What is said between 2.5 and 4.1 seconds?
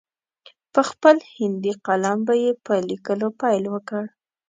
په لیکلو پیل وکړ.